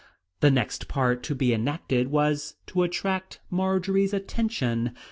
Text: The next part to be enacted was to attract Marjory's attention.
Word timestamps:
The 0.39 0.49
next 0.49 0.87
part 0.87 1.21
to 1.21 1.35
be 1.35 1.53
enacted 1.53 2.07
was 2.07 2.55
to 2.65 2.81
attract 2.81 3.39
Marjory's 3.51 4.15
attention. 4.15 4.95